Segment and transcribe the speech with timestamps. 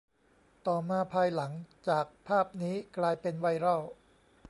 [0.67, 1.51] ต่อมา ภายหลัง
[1.89, 3.81] จากภาพนี้กลายเป็นไวรัล